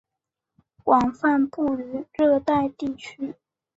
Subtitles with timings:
[0.83, 3.35] 广泛布于热带地区。